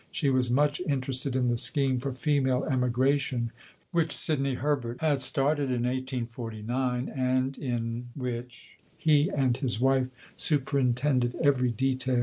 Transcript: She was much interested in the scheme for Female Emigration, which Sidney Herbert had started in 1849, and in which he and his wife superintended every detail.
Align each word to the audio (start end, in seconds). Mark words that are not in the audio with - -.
She 0.11 0.31
was 0.31 0.49
much 0.49 0.79
interested 0.89 1.35
in 1.35 1.47
the 1.49 1.57
scheme 1.57 1.99
for 1.99 2.11
Female 2.11 2.63
Emigration, 2.63 3.51
which 3.91 4.11
Sidney 4.11 4.55
Herbert 4.55 4.99
had 4.99 5.21
started 5.21 5.65
in 5.65 5.83
1849, 5.83 7.07
and 7.15 7.55
in 7.59 8.07
which 8.15 8.79
he 8.97 9.29
and 9.29 9.55
his 9.57 9.79
wife 9.79 10.07
superintended 10.35 11.35
every 11.35 11.69
detail. 11.69 12.19